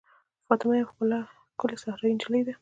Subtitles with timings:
[0.47, 0.87] فاطمه یوه
[1.51, 2.53] ښکلې صحرايي نجلۍ ده.